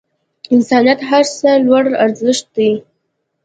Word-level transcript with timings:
انسانیت 0.53 0.99
تر 1.01 1.07
هر 1.11 1.23
څه 1.37 1.49
لوړ 1.65 1.83
ارزښت 2.05 2.45
دی. 2.55 2.71